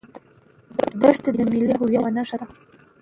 دښتې 1.01 1.29
د 1.35 1.37
ملي 1.49 1.65
هویت 1.79 1.93
یوه 1.95 2.09
نښه 2.15 2.35
ده. 2.39 2.47